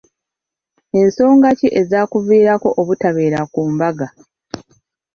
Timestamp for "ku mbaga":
3.53-4.07